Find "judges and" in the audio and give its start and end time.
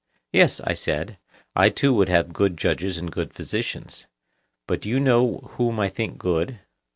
2.57-3.11